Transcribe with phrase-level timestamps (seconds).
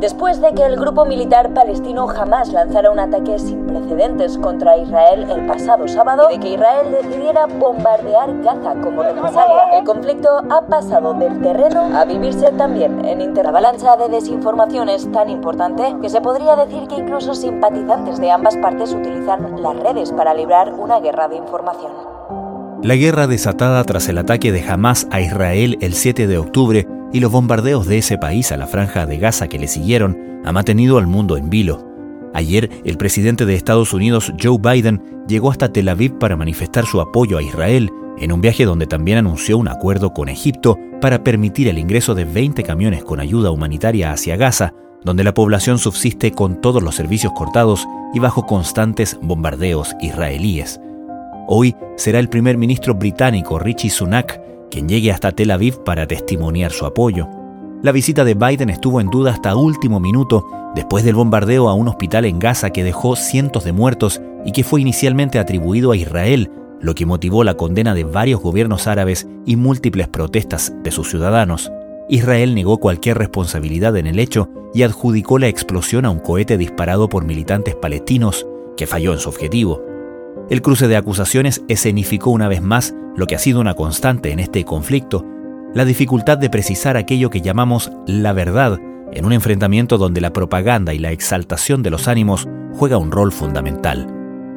[0.00, 5.26] Después de que el grupo militar palestino jamás lanzara un ataque sin precedentes contra Israel
[5.28, 11.14] el pasado sábado y que Israel decidiera bombardear Gaza como represalia, el conflicto ha pasado
[11.14, 16.54] del terreno a vivirse también en interavalancha de desinformación es tan importante que se podría
[16.54, 21.36] decir que incluso simpatizantes de ambas partes utilizan las redes para librar una guerra de
[21.38, 21.90] información.
[22.84, 27.20] La guerra desatada tras el ataque de Hamas a Israel el 7 de octubre y
[27.20, 30.98] los bombardeos de ese país a la franja de Gaza que le siguieron ha mantenido
[30.98, 31.86] al mundo en vilo.
[32.34, 37.00] Ayer, el presidente de Estados Unidos, Joe Biden, llegó hasta Tel Aviv para manifestar su
[37.00, 41.68] apoyo a Israel, en un viaje donde también anunció un acuerdo con Egipto para permitir
[41.68, 46.60] el ingreso de 20 camiones con ayuda humanitaria hacia Gaza, donde la población subsiste con
[46.60, 50.80] todos los servicios cortados y bajo constantes bombardeos israelíes.
[51.46, 54.40] Hoy será el primer ministro británico Richie Sunak
[54.70, 57.28] quien llegue hasta Tel Aviv para testimoniar su apoyo.
[57.82, 61.88] La visita de Biden estuvo en duda hasta último minuto después del bombardeo a un
[61.88, 66.50] hospital en Gaza que dejó cientos de muertos y que fue inicialmente atribuido a Israel,
[66.80, 71.72] lo que motivó la condena de varios gobiernos árabes y múltiples protestas de sus ciudadanos.
[72.08, 77.08] Israel negó cualquier responsabilidad en el hecho y adjudicó la explosión a un cohete disparado
[77.08, 79.82] por militantes palestinos, que falló en su objetivo.
[80.50, 84.40] El cruce de acusaciones escenificó una vez más lo que ha sido una constante en
[84.40, 85.26] este conflicto,
[85.74, 88.78] la dificultad de precisar aquello que llamamos la verdad
[89.12, 93.30] en un enfrentamiento donde la propaganda y la exaltación de los ánimos juega un rol
[93.30, 94.06] fundamental.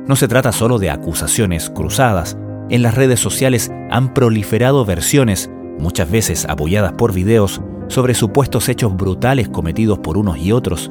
[0.07, 2.37] No se trata solo de acusaciones cruzadas,
[2.69, 8.95] en las redes sociales han proliferado versiones, muchas veces apoyadas por videos, sobre supuestos hechos
[8.95, 10.89] brutales cometidos por unos y otros.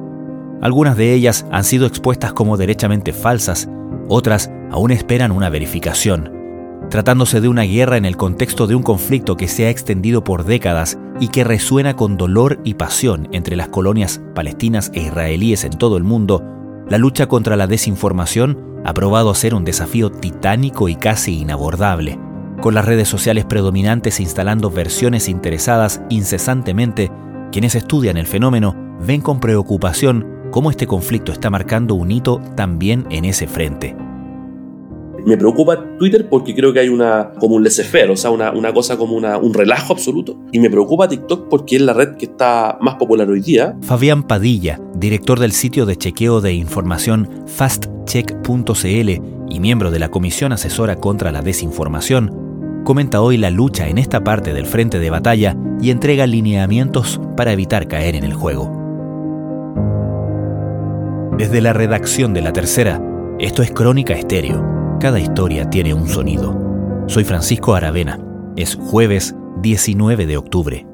[0.61, 3.67] Algunas de ellas han sido expuestas como derechamente falsas,
[4.11, 6.33] otras aún esperan una verificación.
[6.91, 10.44] Tratándose de una guerra en el contexto de un conflicto que se ha extendido por
[10.44, 15.72] décadas y que resuena con dolor y pasión entre las colonias palestinas e israelíes en
[15.72, 16.42] todo el mundo,
[16.88, 22.19] la lucha contra la desinformación ha probado ser un desafío titánico y casi inabordable,
[22.60, 27.12] con las redes sociales predominantes instalando versiones interesadas incesantemente,
[27.53, 33.06] quienes estudian el fenómeno ven con preocupación cómo este conflicto está marcando un hito también
[33.11, 33.97] en ese frente.
[35.27, 38.72] Me preocupa Twitter porque creo que hay una como un laissez-faire, o sea, una, una
[38.72, 40.38] cosa como una, un relajo absoluto.
[40.53, 43.77] Y me preocupa TikTok porque es la red que está más popular hoy día.
[43.83, 49.11] Fabián Padilla, director del sitio de chequeo de información fastcheck.cl
[49.50, 54.25] y miembro de la Comisión Asesora contra la Desinformación, comenta hoy la lucha en esta
[54.25, 58.80] parte del frente de batalla y entrega lineamientos para evitar caer en el juego.
[61.41, 63.01] Desde la redacción de La Tercera,
[63.39, 66.55] esto es Crónica Estéreo cada historia tiene un sonido.
[67.06, 68.23] Soy Francisco Aravena.
[68.56, 70.87] Es jueves 19 de octubre.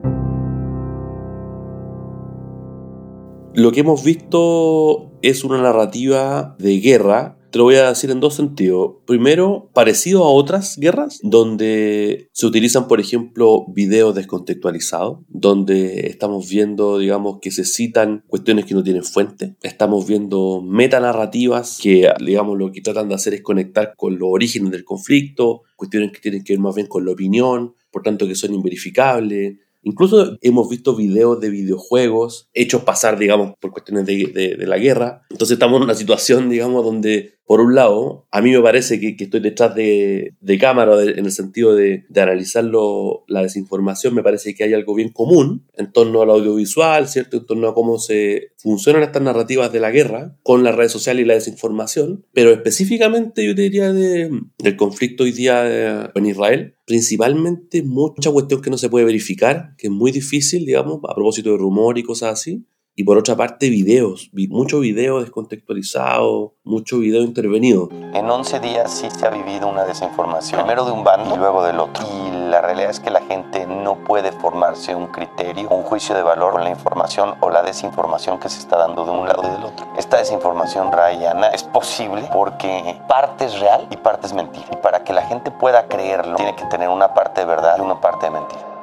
[3.55, 8.21] Lo que hemos visto es una narrativa de guerra te lo voy a decir en
[8.21, 8.97] dos sentidos.
[9.07, 16.99] Primero, parecido a otras guerras, donde se utilizan, por ejemplo, videos descontextualizados, donde estamos viendo,
[16.99, 19.57] digamos, que se citan cuestiones que no tienen fuente.
[19.63, 24.71] Estamos viendo metanarrativas que, digamos, lo que tratan de hacer es conectar con los orígenes
[24.71, 28.35] del conflicto, cuestiones que tienen que ver más bien con la opinión, por tanto que
[28.35, 29.57] son inverificables
[29.87, 35.23] Incluso hemos visto videos de videojuegos hechos pasar, digamos, por cuestiones de, la guerra.
[35.31, 39.17] Entonces estamos en una situación, digamos, donde, por un lado, a mí me parece que,
[39.19, 44.75] estoy detrás de, cámara en el sentido de, analizar la desinformación, me parece que hay
[44.75, 47.37] algo bien común en torno al audiovisual, ¿cierto?
[47.37, 51.23] En torno a cómo se funcionan estas narrativas de la guerra con las redes sociales
[51.23, 57.83] y la desinformación, pero específicamente yo diría del conflicto hoy día eh, en Israel, principalmente
[57.85, 61.59] mucha cuestión que no se puede verificar, que es muy difícil, digamos, a propósito de
[61.59, 62.65] rumor y cosas así.
[62.99, 67.91] Y por otra parte, videos, mucho video descontextualizado, mucho video intervenido.
[68.15, 71.63] En 11 días sí se ha vivido una desinformación, primero de un bando y luego
[71.63, 72.03] del otro.
[72.07, 76.23] Y la realidad es que la gente no puede formarse un criterio, un juicio de
[76.23, 79.51] valor con la información o la desinformación que se está dando de un lado y
[79.51, 79.87] del otro.
[79.99, 84.69] Esta desinformación, Rayana, es posible porque parte es real y parte es mentira.
[84.73, 87.83] Y para que la gente pueda creerlo, tiene que tener una parte de verdad y
[87.83, 88.77] una parte de mentira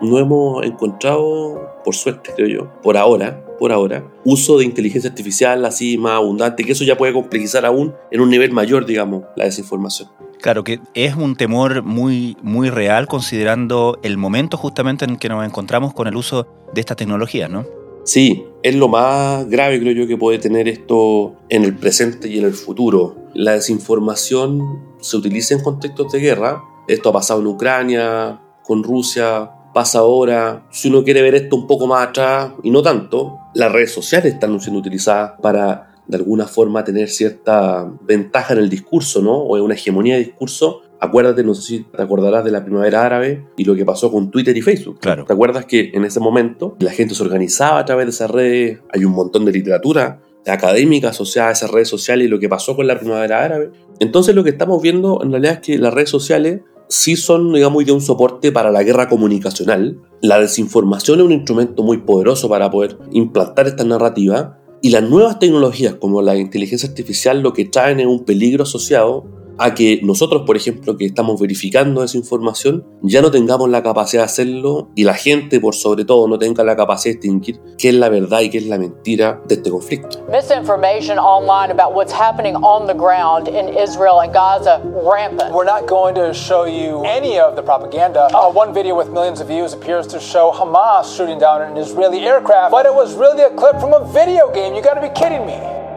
[0.00, 5.64] no hemos encontrado, por suerte creo yo, por ahora, por ahora, uso de inteligencia artificial
[5.64, 9.44] así más abundante, que eso ya puede complejizar aún en un nivel mayor, digamos, la
[9.44, 10.08] desinformación.
[10.40, 15.44] Claro que es un temor muy, muy real considerando el momento justamente en que nos
[15.44, 17.66] encontramos con el uso de esta tecnología, ¿no?
[18.04, 22.38] Sí, es lo más grave creo yo que puede tener esto en el presente y
[22.38, 23.16] en el futuro.
[23.34, 26.62] La desinformación se utiliza en contextos de guerra.
[26.86, 30.66] Esto ha pasado en Ucrania, con Rusia, pasa ahora.
[30.70, 34.34] Si uno quiere ver esto un poco más atrás y no tanto, las redes sociales
[34.34, 39.36] están siendo utilizadas para de alguna forma tener cierta ventaja en el discurso, ¿no?
[39.36, 40.82] O en una hegemonía de discurso.
[41.00, 44.30] Acuérdate, no sé si te acordarás de la primavera árabe y lo que pasó con
[44.30, 45.00] Twitter y Facebook.
[45.00, 45.24] Claro.
[45.24, 48.78] ¿Te acuerdas que en ese momento la gente se organizaba a través de esas redes?
[48.92, 52.76] Hay un montón de literatura académica asociada a esas redes sociales y lo que pasó
[52.76, 53.72] con la primavera árabe.
[53.98, 57.84] Entonces lo que estamos viendo en realidad es que las redes sociales sí son, digamos,
[57.84, 60.00] de un soporte para la guerra comunicacional.
[60.20, 65.38] La desinformación es un instrumento muy poderoso para poder implantar esta narrativa y las nuevas
[65.38, 69.24] tecnologías como la inteligencia artificial lo que traen es un peligro asociado
[69.58, 74.22] a que nosotros, por ejemplo, que estamos verificando esa información, ya no tengamos la capacidad
[74.22, 77.88] de hacerlo y la gente, por sobre todo, no tenga la capacidad de distinguir qué
[77.88, 80.20] es la verdad y qué es la mentira de este conflicto.
[80.30, 85.52] Misinformation online about what's happening on the ground in Israel and Gaza rampant.
[85.52, 88.28] We're not going to show you any of the propaganda.
[88.32, 92.24] Uh, one video with millions of views appears to show Hamas shooting down an Israeli
[92.26, 94.74] aircraft, but it was really a clip from a video game.
[94.74, 95.87] You gotta be kidding me.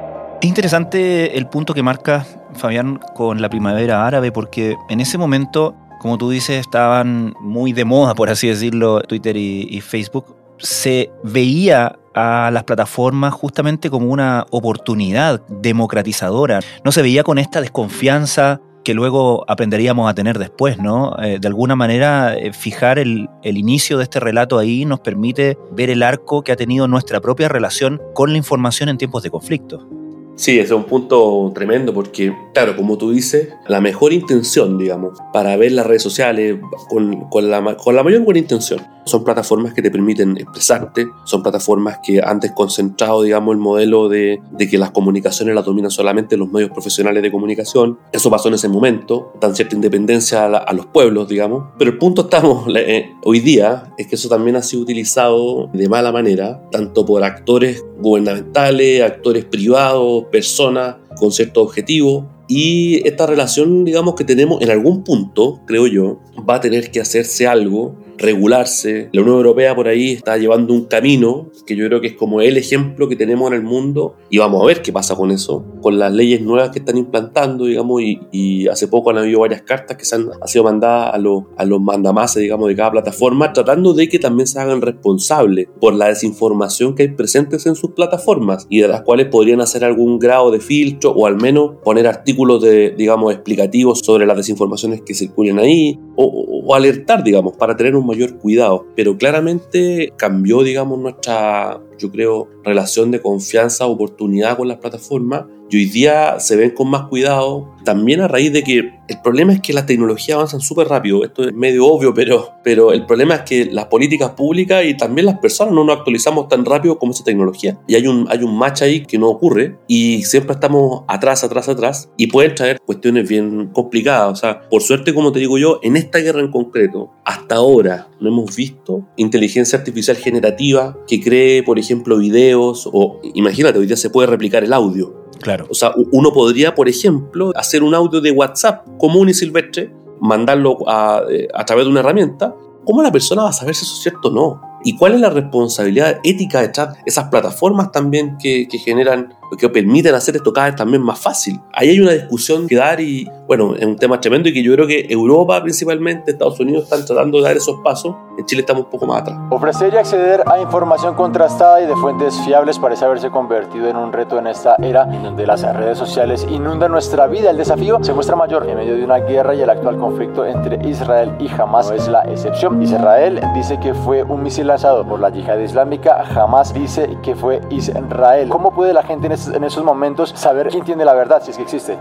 [0.42, 5.76] Es interesante el punto que marca Fabián con la primavera árabe porque en ese momento,
[6.00, 10.36] como tú dices, estaban muy de moda, por así decirlo, Twitter y, Facebook.
[10.58, 16.62] Se veía a las plataformas justamente como una oportunidad democratizadora.
[16.84, 21.16] No se veía con esta desconfianza que luego aprenderíamos a tener después, ¿no?
[21.22, 25.60] Eh, de alguna manera, eh, fijar el, el, inicio de este relato ahí nos permite
[25.72, 29.30] ver el arco que ha tenido nuestra propia relación con la información en tiempos de
[29.30, 30.01] conflicto.
[30.42, 35.20] Sí, ese es un punto tremendo porque, claro, como tú dices, la mejor intención, digamos,
[35.32, 36.60] para ver las redes sociales
[36.90, 41.44] con, con, la, con la mayor buena intención, son plataformas que te permiten expresarte, son
[41.44, 46.38] plataformas que han desconcentrado, digamos, el modelo de, de que las comunicaciones las dominan solamente
[46.38, 48.00] los medios profesionales de comunicación.
[48.12, 51.66] Eso pasó en ese momento, dan cierta independencia a, a los pueblos, digamos.
[51.78, 55.88] Pero el punto estamos eh, hoy día es que eso también ha sido utilizado de
[55.88, 62.28] mala manera, tanto por actores gubernamentales, actores privados, personas con cierto objetivo.
[62.48, 67.00] Y esta relación, digamos, que tenemos en algún punto, creo yo, va a tener que
[67.00, 69.10] hacerse algo regularse.
[69.12, 72.42] La Unión Europea por ahí está llevando un camino que yo creo que es como
[72.42, 75.66] el ejemplo que tenemos en el mundo y vamos a ver qué pasa con eso,
[75.82, 79.98] con las leyes nuevas que están implantando, digamos, y, hace poco han habido varias cartas
[79.98, 83.94] que se han, sido mandadas a los, a los mandamases, digamos, de cada plataforma, tratando
[83.94, 88.68] de que también se hagan responsables por la desinformación que hay presentes en sus plataformas
[88.70, 92.41] y de las cuales podrían hacer algún grado de filtro o al menos poner artículos
[92.60, 96.26] de, digamos, explicativos sobre las desinformaciones que circulen ahí o,
[96.66, 102.48] o alertar, digamos, para tener un mayor cuidado, pero claramente cambió, digamos, nuestra, yo creo,
[102.64, 107.74] relación de confianza, oportunidad con las plataformas y hoy día se ven con más cuidado,
[107.86, 111.44] también a raíz de que el problema es que las tecnologías avanzan súper rápido, esto
[111.44, 115.40] es medio obvio, pero, pero el problema es que las políticas públicas y también las
[115.40, 117.80] personas no nos actualizamos tan rápido como esa tecnología.
[117.88, 121.70] Y hay un, hay un match ahí que no ocurre y siempre estamos atrás, atrás,
[121.70, 124.32] atrás y pueden traer cuestiones bien complicadas.
[124.32, 128.10] O sea, por suerte, como te digo yo, en esta guerra en concreto, hasta ahora
[128.20, 133.98] no hemos visto inteligencia artificial generativa que cree, por ejemplo, videos o imagínate, hoy día
[133.98, 135.21] se puede replicar el audio.
[135.42, 135.66] Claro.
[135.70, 140.78] O sea, uno podría, por ejemplo, hacer un audio de WhatsApp común y silvestre, mandarlo
[140.88, 142.56] a, eh, a través de una herramienta.
[142.86, 144.62] ¿Cómo la persona va a saber si eso es cierto o no?
[144.84, 149.70] ¿Y cuál es la responsabilidad ética detrás de esas plataformas también que, que generan que
[149.70, 151.60] permiten hacer esto cada vez también más fácil.
[151.74, 154.74] Ahí hay una discusión que dar y, bueno, es un tema tremendo y que yo
[154.74, 158.16] creo que Europa principalmente, Estados Unidos están tratando de dar esos pasos.
[158.38, 159.38] En Chile estamos un poco más atrás.
[159.50, 164.14] Ofrecer y acceder a información contrastada y de fuentes fiables parece haberse convertido en un
[164.14, 167.52] reto en esta era en donde las redes sociales inundan nuestra vida.
[167.52, 170.88] El desafío se muestra mayor en medio de una guerra y el actual conflicto entre
[170.88, 172.82] Israel y Hamas no es la excepción.
[172.82, 177.62] Israel dice que fue un misil lanzado por la yihad islámica, Hamas dice que fue
[177.70, 178.50] Israel.
[178.50, 181.58] ¿Cómo puede la gente en en esos momentos saber quién tiene la verdad, si es
[181.58, 181.98] que existe.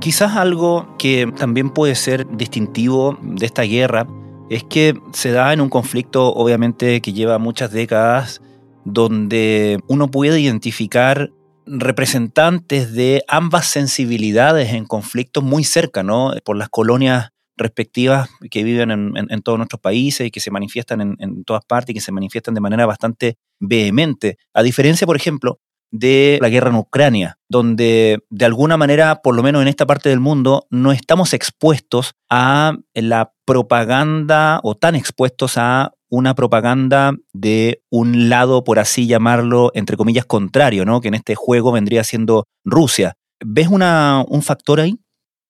[0.00, 4.06] Quizás algo que también puede ser distintivo de esta guerra
[4.50, 8.42] es que se da en un conflicto obviamente que lleva muchas décadas
[8.84, 11.30] donde uno puede identificar
[11.66, 16.32] representantes de ambas sensibilidades en conflictos muy cerca, ¿no?
[16.44, 21.44] Por las colonias respectivas que viven en, todos nuestros países y que se manifiestan en,
[21.44, 24.38] todas partes y que se manifiestan de manera bastante vehemente.
[24.54, 29.42] A diferencia, por ejemplo, de la guerra en Ucrania, donde de alguna manera, por lo
[29.42, 35.58] menos en esta parte del mundo, no estamos expuestos a la propaganda o tan expuestos
[35.58, 41.00] a una propaganda de un lado, por así llamarlo, entre comillas, contrario, ¿no?
[41.00, 43.14] que en este juego vendría siendo Rusia.
[43.44, 44.98] ¿Ves una, un factor ahí?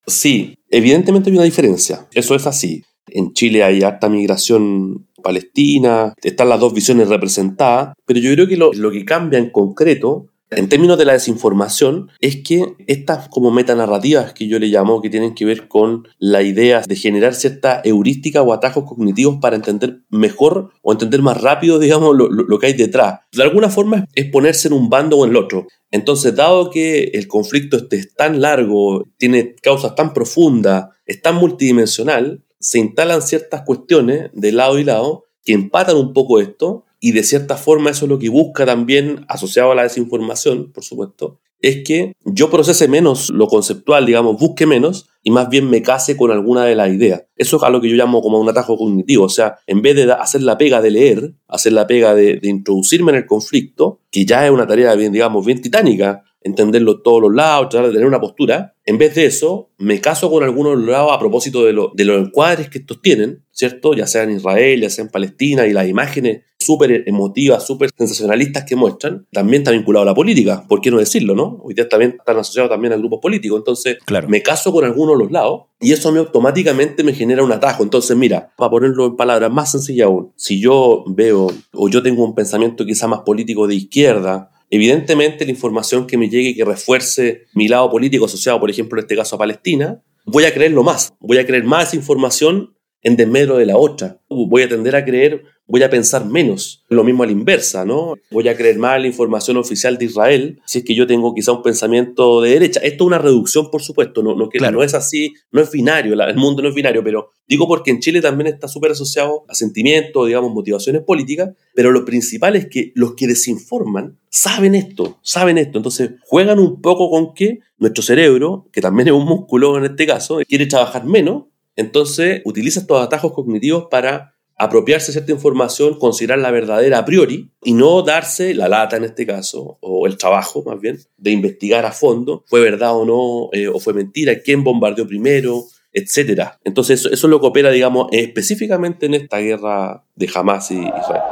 [0.06, 2.82] Sí, evidentemente hay una diferencia, eso es así.
[3.06, 8.56] En Chile hay harta migración palestina, están las dos visiones representadas, pero yo creo que
[8.56, 13.50] lo, lo que cambia en concreto en términos de la desinformación, es que estas como
[13.50, 17.80] metanarrativas que yo le llamo, que tienen que ver con la idea de generar cierta
[17.84, 22.74] heurística o atajos cognitivos para entender mejor o entender más rápido, digamos, lo, que hay
[22.74, 23.20] detrás.
[23.32, 25.66] De alguna forma es ponerse en un bando o en el otro.
[25.90, 31.36] Entonces, dado que el conflicto este es tan largo, tiene causas tan profundas, es tan
[31.36, 37.10] multidimensional, se instalan ciertas cuestiones de lado y lado que empatan un poco esto y
[37.10, 41.40] de cierta forma eso es lo que busca también, asociado a la desinformación, por supuesto,
[41.60, 46.16] es que yo procese menos lo conceptual, digamos, busque menos y más bien me case
[46.16, 47.24] con alguna de las ideas.
[47.36, 49.24] Eso es algo que yo llamo como un atajo cognitivo.
[49.24, 52.48] O sea, en vez de hacer la pega de leer, hacer la pega de, de
[52.48, 57.22] introducirme en el conflicto, que ya es una tarea bien, digamos, bien titánica, entenderlo todos
[57.22, 58.74] los lados, tratar de tener una postura.
[58.84, 62.04] En vez de eso, me caso con algunos de los lados a propósito de, de
[62.04, 63.94] los encuadres que estos tienen, ¿cierto?
[63.94, 68.64] Ya sea en Israel, ya sea en Palestina, y las imágenes súper emotivas, súper sensacionalistas
[68.64, 71.60] que muestran, también está vinculado a la política, ¿por qué no decirlo, no?
[71.62, 74.28] Hoy día también están asociados también a grupos políticos, entonces claro.
[74.28, 77.52] me caso con algunos de los lados y eso a mí automáticamente me genera un
[77.52, 77.82] atajo.
[77.82, 82.24] Entonces, mira, para ponerlo en palabras más sencillas aún, si yo veo o yo tengo
[82.24, 86.64] un pensamiento quizá más político de izquierda, Evidentemente, la información que me llegue y que
[86.64, 90.82] refuerce mi lado político asociado, por ejemplo, en este caso a Palestina, voy a creerlo
[90.82, 91.12] más.
[91.20, 94.22] Voy a creer más información en desmedro de la otra.
[94.30, 96.84] Voy a tender a creer voy a pensar menos.
[96.90, 98.16] Lo mismo a la inversa, ¿no?
[98.30, 101.52] Voy a creer más la información oficial de Israel si es que yo tengo quizá
[101.52, 102.80] un pensamiento de derecha.
[102.80, 106.36] Esto es una reducción, por supuesto, no, no, no es así, no es binario, el
[106.36, 110.26] mundo no es binario, pero digo porque en Chile también está súper asociado a sentimientos,
[110.26, 115.78] digamos, motivaciones políticas, pero lo principal es que los que desinforman saben esto, saben esto,
[115.78, 120.06] entonces juegan un poco con que nuestro cerebro, que también es un músculo en este
[120.06, 121.44] caso, quiere trabajar menos,
[121.76, 127.50] entonces utiliza estos atajos cognitivos para apropiarse de cierta información, considerar la verdadera a priori
[127.62, 131.84] y no darse la lata en este caso, o el trabajo más bien, de investigar
[131.84, 136.58] a fondo, fue verdad o no, eh, o fue mentira, quién bombardeó primero, etcétera.
[136.64, 140.78] Entonces eso, eso, es lo que opera, digamos, específicamente en esta guerra de Hamas y
[140.78, 141.22] Israel.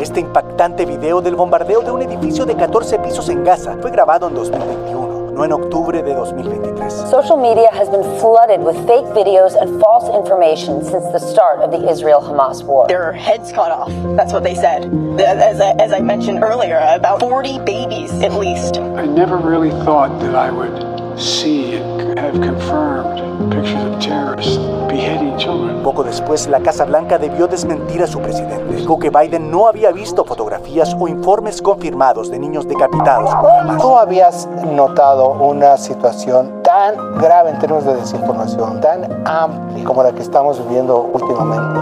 [0.00, 4.28] Este impactante video del bombardeo de un edificio de 14 pisos en Gaza fue grabado
[4.28, 5.09] en 2021
[5.44, 7.10] en octubre de 2023.
[7.10, 11.70] Social media has been flooded with fake videos and false information since the start of
[11.70, 12.86] the Israel-Hamas war.
[12.88, 13.90] There are heads cut off.
[14.16, 14.84] That's what they said.
[15.20, 18.78] As I, as I mentioned earlier, about 40 babies at least.
[18.78, 25.36] I never really thought that I would see and have confirmed pictures of terrorists beheading
[25.36, 25.82] children.
[25.82, 28.74] Poco después, la Casa Blanca debió desmentir a su presidente.
[28.74, 33.30] Dijo que Biden no había visto fotografías o informes confirmados de niños decapitados.
[33.80, 40.12] ¿Tú habías notado una situación tan grave en términos de desinformación, tan amplia como la
[40.12, 41.80] que estamos viviendo últimamente?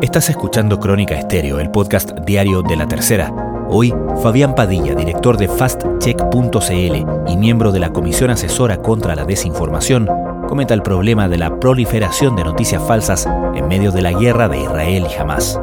[0.00, 3.51] Estás escuchando Crónica Estéreo, el podcast diario de la tercera.
[3.74, 3.90] Hoy,
[4.22, 10.06] Fabián Padilla, director de fastcheck.cl y miembro de la Comisión Asesora contra la Desinformación,
[10.46, 14.60] comenta el problema de la proliferación de noticias falsas en medio de la guerra de
[14.60, 15.58] Israel y Hamas.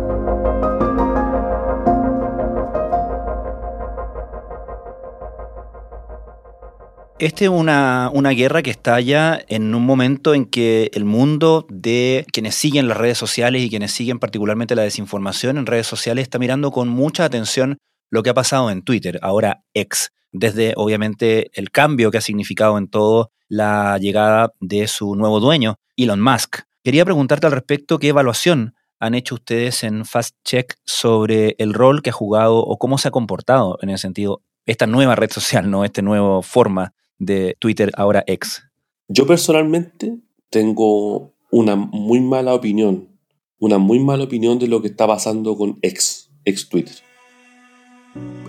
[7.19, 12.25] Esta es una, una, guerra que estalla en un momento en que el mundo de
[12.33, 16.39] quienes siguen las redes sociales y quienes siguen particularmente la desinformación en redes sociales está
[16.39, 17.77] mirando con mucha atención
[18.09, 22.77] lo que ha pasado en Twitter, ahora X, desde obviamente el cambio que ha significado
[22.77, 26.61] en todo la llegada de su nuevo dueño, Elon Musk.
[26.83, 32.01] Quería preguntarte al respecto qué evaluación han hecho ustedes en Fast Check sobre el rol
[32.01, 35.69] que ha jugado o cómo se ha comportado en ese sentido esta nueva red social,
[35.69, 35.83] ¿no?
[35.83, 38.63] Esta nueva forma de Twitter ahora X.
[39.07, 43.09] Yo personalmente tengo una muy mala opinión,
[43.57, 46.95] una muy mala opinión de lo que está pasando con X, ex Twitter.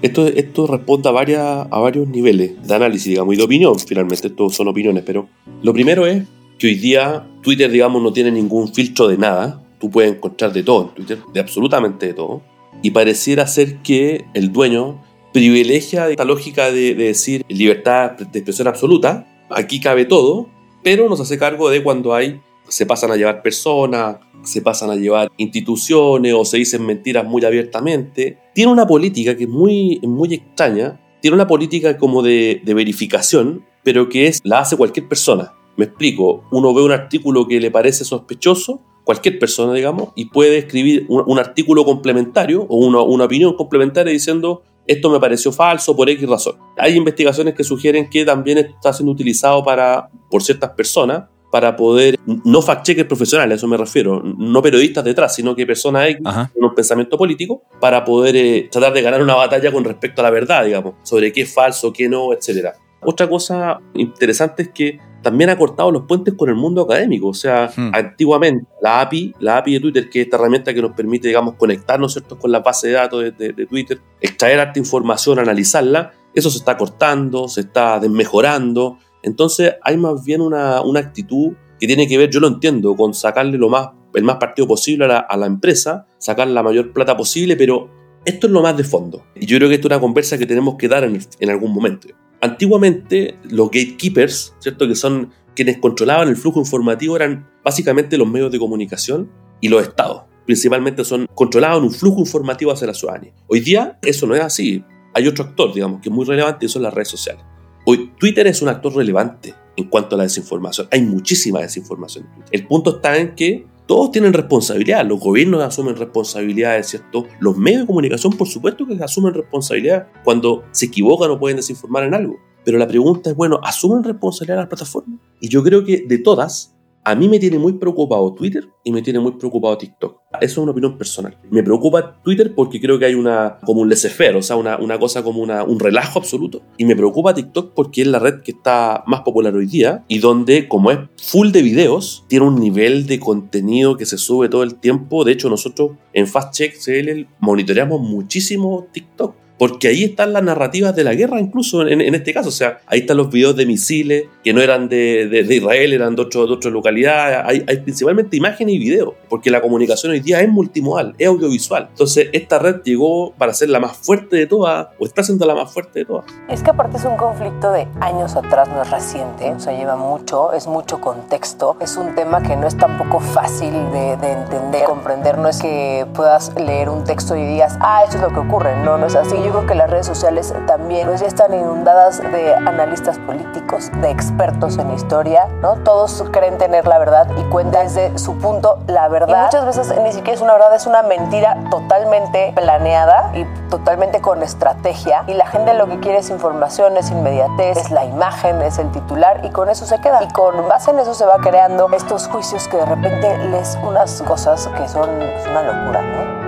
[0.03, 4.49] Esto, esto responde a, a varios niveles de análisis, digamos, y de opinión, finalmente, esto
[4.51, 5.29] son opiniones, pero
[5.63, 6.25] lo primero es
[6.59, 10.63] que hoy día Twitter, digamos, no tiene ningún filtro de nada, tú puedes encontrar de
[10.63, 12.43] todo en Twitter, de absolutamente de todo,
[12.83, 15.03] y pareciera ser que el dueño
[15.33, 20.49] privilegia esta lógica de, de decir libertad de expresión absoluta, aquí cabe todo,
[20.83, 24.97] pero nos hace cargo de cuando hay, se pasan a llevar personas, se pasan a
[24.97, 28.39] llevar instituciones o se dicen mentiras muy abiertamente.
[28.55, 34.09] Tiene una política que es muy, muy extraña, tiene una política como de, verificación, pero
[34.09, 35.55] que es, la hace cualquier persona.
[35.77, 40.59] Me explico, uno ve un artículo que le parece sospechoso, cualquier persona, digamos, y puede
[40.59, 46.11] escribir un, artículo complementario o una, una opinión complementaria diciendo esto me pareció falso por
[46.11, 46.57] X razón.
[46.77, 52.19] Hay investigaciones que sugieren que también está siendo utilizado para, por ciertas personas para poder,
[52.27, 56.75] no fact-checkers profesionales, a eso me refiero, no periodistas detrás, sino que personas con un
[56.75, 60.65] pensamiento político, para poder eh, tratar de ganar una batalla con respecto a la verdad,
[60.65, 62.69] digamos, sobre qué es falso, qué no, etc.
[63.03, 67.29] Otra cosa interesante es que también ha cortado los puentes con el mundo académico.
[67.29, 67.91] O sea, hmm.
[67.95, 71.55] antiguamente la API, la API de Twitter, que es esta herramienta que nos permite, digamos,
[71.55, 72.39] conectarnos ¿cierto?
[72.39, 77.49] con la base de datos de, de, Twitter, extraer información, analizarla, eso se está cortando,
[77.49, 78.99] se está desmejorando.
[79.23, 83.57] Entonces hay más bien una, actitud que tiene que ver, yo lo entiendo, con sacarle
[83.59, 87.91] lo más, el más partido posible a la, empresa, sacar la mayor plata posible, pero
[88.25, 89.25] esto es lo más de fondo.
[89.35, 91.73] Y yo creo que esto es una conversa que tenemos que dar en, en algún
[91.73, 92.09] momento.
[92.43, 94.89] Antiguamente, los gatekeepers, ¿cierto?
[94.89, 99.83] que son quienes controlaban el flujo informativo, eran básicamente los medios de comunicación y los
[99.83, 100.23] estados.
[100.47, 103.33] Principalmente son, controlaban un flujo informativo hacia la ciudadanía.
[103.47, 104.85] Hoy día eso no es así.
[105.15, 107.45] Hay otro actor, digamos, que es muy relevante y son las redes sociales.
[107.85, 110.89] Hoy Twitter es un actor relevante en cuanto a la desinformación.
[110.91, 112.61] Hay muchísima desinformación en Twitter.
[112.61, 117.27] El punto está en que todos tienen responsabilidad, los gobiernos asumen responsabilidades, ¿cierto?
[117.41, 122.05] Los medios de comunicación, por supuesto que asumen responsabilidad cuando se equivocan o pueden desinformar
[122.05, 122.39] en algo.
[122.65, 125.19] Pero la pregunta es, bueno, ¿asumen responsabilidad las plataformas?
[125.41, 129.03] Y yo creo que de todas, a mí me tiene muy preocupado Twitter y me
[129.03, 130.21] tiene muy preocupado TikTok.
[130.41, 131.37] Eso es una opinión personal.
[131.51, 134.99] Me preocupa Twitter porque creo que hay una como un laissez-faire, o sea, una, una
[134.99, 136.63] cosa como una, un relajo absoluto.
[136.77, 140.19] Y me preocupa TikTok porque es la red que está más popular hoy día y
[140.19, 144.63] donde, como es full de videos, tiene un nivel de contenido que se sube todo
[144.63, 145.25] el tiempo.
[145.25, 150.97] De hecho, nosotros en Fast Check CL monitoreamos muchísimo TikTok porque ahí están las narrativas
[150.97, 152.49] de la guerra, incluso en, este caso.
[152.49, 156.23] O sea, ahí están los videos de misiles que no eran de, Israel, eran de,
[156.23, 157.41] otro, de otras localidades.
[157.45, 161.89] Hay, hay, principalmente imágenes y videos, porque la comunicación hoy día es multimodal, es audiovisual.
[161.91, 165.55] Entonces, esta red llegó para ser la más fuerte de todas, o está siendo la
[165.55, 166.25] más fuerte de todas.
[166.49, 169.95] Es que aparte es un conflicto de años atrás, no es reciente, o sea, lleva
[169.95, 174.85] mucho, es mucho contexto, es un tema que no es tampoco fácil de, de entender,
[174.85, 175.37] comprender.
[175.37, 178.75] No es que puedas leer un texto y digas, ah, eso es lo que ocurre.
[178.87, 182.21] No, no es así yo creo que las redes sociales también pues ya están inundadas
[182.21, 185.75] de analistas políticos, de expertos en historia, ¿no?
[185.77, 189.43] Todos creen tener la verdad y cuentan desde su punto la verdad.
[189.43, 194.21] Y muchas veces ni siquiera es una verdad, es una mentira totalmente planeada y totalmente
[194.21, 195.25] con estrategia.
[195.27, 198.91] Y la gente lo que quiere es información, es inmediatez, es la imagen, es el
[198.93, 200.23] titular y con eso se queda.
[200.23, 204.23] Y con base en eso se va creando estos juicios que de repente les unas
[204.23, 206.40] cosas que son una locura, ¿no?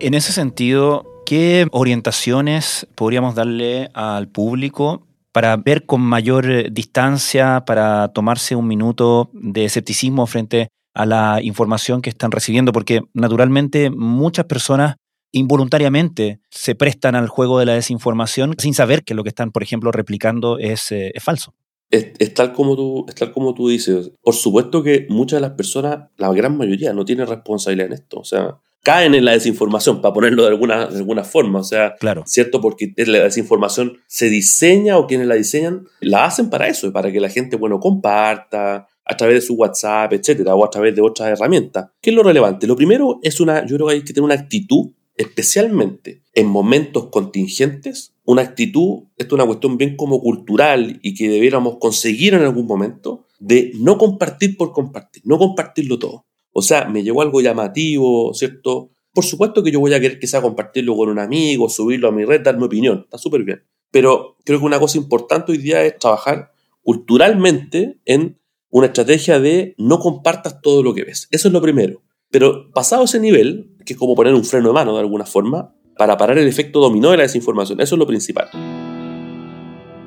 [0.00, 8.06] En ese sentido, ¿qué orientaciones podríamos darle al público para ver con mayor distancia, para
[8.12, 12.70] tomarse un minuto de escepticismo frente a la información que están recibiendo?
[12.70, 14.94] Porque naturalmente muchas personas
[15.32, 19.64] involuntariamente se prestan al juego de la desinformación sin saber que lo que están, por
[19.64, 21.54] ejemplo, replicando es, eh, falso.
[21.90, 24.12] Es, tal como tú, es tal como tú dices.
[24.22, 28.20] Por supuesto que muchas de las personas, la gran mayoría, no tienen responsabilidad en esto.
[28.20, 28.58] O sea,
[28.88, 31.58] caen en la desinformación, para ponerlo de alguna, de alguna forma.
[31.58, 32.22] O sea, claro.
[32.24, 32.62] ¿cierto?
[32.62, 37.20] Porque la desinformación se diseña o quienes la diseñan la hacen para eso, para que
[37.20, 41.28] la gente, bueno, comparta a través de su WhatsApp, etcétera, o a través de otras
[41.28, 41.90] herramientas.
[42.00, 42.66] ¿Qué es lo relevante?
[42.66, 47.08] Lo primero es una, yo creo que hay que tener una actitud, especialmente en momentos
[47.10, 52.42] contingentes, una actitud, esto es una cuestión bien como cultural y que debiéramos conseguir en
[52.42, 56.24] algún momento, de no compartir por compartir, no compartirlo todo.
[56.58, 58.90] O sea, me llegó algo llamativo, ¿cierto?
[59.14, 62.24] Por supuesto que yo voy a querer quizá compartirlo con un amigo, subirlo a mi
[62.24, 63.62] red, dar mi opinión, está súper bien.
[63.92, 66.50] Pero creo que una cosa importante hoy día es trabajar
[66.82, 68.40] culturalmente en
[68.70, 71.28] una estrategia de no compartas todo lo que ves.
[71.30, 72.02] Eso es lo primero.
[72.28, 75.76] Pero pasado ese nivel, que es como poner un freno de mano de alguna forma,
[75.96, 78.48] para parar el efecto dominó de la desinformación, eso es lo principal.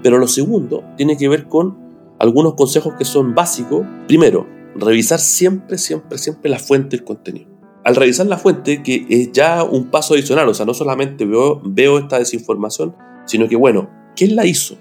[0.04, 1.78] Pero lo segundo tiene que ver con
[2.20, 3.88] algunos consejos que son básicos.
[4.06, 7.50] Primero, revisar siempre, siempre, siempre la fuente del contenido.
[7.84, 11.98] Al revisar la fuente, que es ya un paso adicional, o sea, no solamente veo,
[11.98, 14.78] esta desinformación, sino que, bueno, ¿quién la hizo?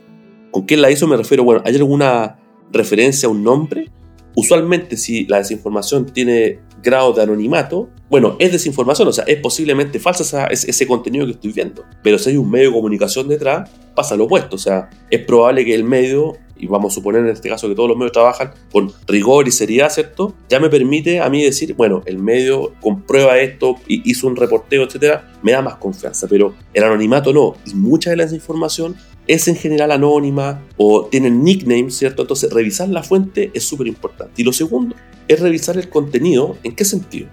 [0.50, 1.44] ¿Con quién la hizo me refiero?
[1.44, 2.38] Bueno, ¿hay alguna
[2.70, 3.90] referencia a un nombre?
[4.36, 9.98] Usualmente, si la desinformación tiene grado de anonimato, bueno, es desinformación, o sea, es posiblemente
[9.98, 11.84] falsa ese contenido que estoy viendo.
[12.02, 15.64] Pero si hay un medio de comunicación detrás, pasa lo opuesto, o sea, es probable
[15.64, 18.52] que el medio y vamos a suponer en este caso que todos los medios trabajan
[18.70, 20.34] con rigor y seriedad, ¿cierto?
[20.48, 25.32] Ya me permite a mí decir, bueno, el medio comprueba esto, hizo un reporteo, etcétera,
[25.42, 28.96] me da más confianza, pero el anonimato no, y mucha de la información
[29.26, 32.22] es en general anónima o tienen nicknames, ¿cierto?
[32.22, 34.32] Entonces, revisar la fuente es súper importante.
[34.36, 34.96] Y lo segundo
[35.28, 36.56] es revisar el contenido.
[36.64, 37.28] ¿En qué sentido?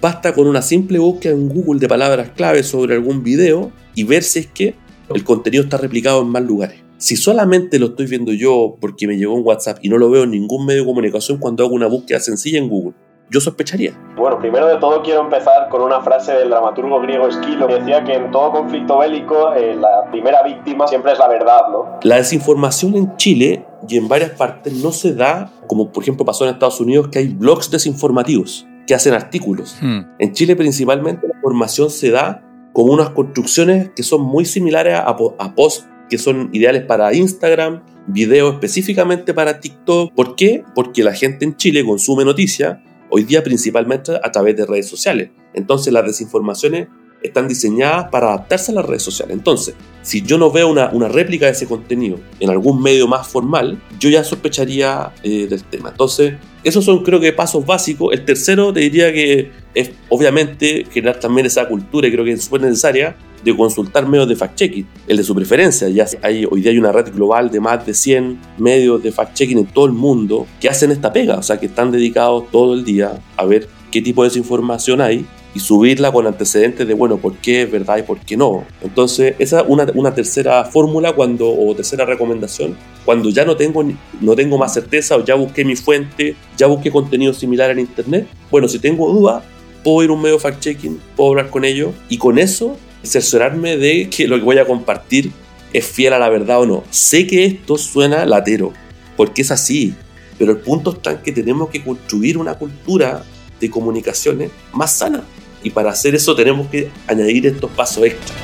[0.00, 4.22] Basta con una simple búsqueda en Google de palabras clave sobre algún video y ver
[4.22, 4.74] si es que
[5.12, 6.87] el contenido está replicado en más lugares.
[7.00, 10.24] Si solamente lo estoy viendo yo porque me llegó un WhatsApp y no lo veo
[10.24, 12.94] en ningún medio de comunicación cuando hago una búsqueda sencilla en Google,
[13.30, 13.92] yo sospecharía.
[14.16, 18.02] Bueno, primero de todo quiero empezar con una frase del dramaturgo griego Esquilo que decía
[18.02, 22.00] que en todo conflicto bélico eh, la primera víctima siempre es la verdad, ¿no?
[22.02, 26.46] La desinformación en Chile y en varias partes no se da, como por ejemplo pasó
[26.46, 29.76] en Estados Unidos, que hay blogs desinformativos que hacen artículos.
[29.80, 30.00] Hmm.
[30.18, 35.06] En Chile principalmente la información se da como unas construcciones que son muy similares a,
[35.10, 40.12] a posts que son ideales para Instagram, videos específicamente para TikTok.
[40.14, 40.64] ¿Por qué?
[40.74, 42.78] Porque la gente en Chile consume noticias
[43.10, 45.30] hoy día principalmente a través de redes sociales.
[45.54, 46.88] Entonces las desinformaciones
[47.22, 49.36] están diseñadas para adaptarse a las redes sociales.
[49.36, 53.26] Entonces, si yo no veo una, una réplica de ese contenido en algún medio más
[53.26, 55.90] formal, yo ya sospecharía eh, del tema.
[55.90, 58.12] Entonces, esos son creo que pasos básicos.
[58.12, 62.44] El tercero te diría que es obviamente generar también esa cultura y creo que es
[62.44, 63.16] súper necesaria
[63.52, 65.88] de consultar medios de fact-checking, el de su preferencia.
[65.88, 69.58] Ya hay, hoy día hay una red global de más de 100 medios de fact-checking
[69.58, 72.84] en todo el mundo que hacen esta pega, o sea, que están dedicados todo el
[72.84, 77.36] día a ver qué tipo de desinformación hay y subirla con antecedentes de, bueno, por
[77.36, 78.64] qué es verdad y por qué no.
[78.82, 83.82] Entonces, esa es una, una tercera fórmula cuando, o tercera recomendación, cuando ya no tengo,
[84.20, 88.28] no tengo más certeza o ya busqué mi fuente, ya busqué contenido similar en internet.
[88.50, 89.42] Bueno, si tengo duda,
[89.82, 92.76] puedo ir a un medio fact-checking, puedo hablar con ellos y con eso
[93.08, 95.32] cerciorarme de que lo que voy a compartir
[95.72, 96.84] es fiel a la verdad o no.
[96.90, 98.72] Sé que esto suena latero,
[99.16, 99.94] porque es así,
[100.38, 103.22] pero el punto está en que tenemos que construir una cultura
[103.60, 105.24] de comunicaciones más sana.
[105.62, 108.36] Y para hacer eso tenemos que añadir estos pasos extra.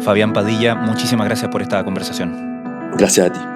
[0.00, 2.92] Fabián Padilla, muchísimas gracias por esta conversación.
[2.96, 3.55] Gracias a ti.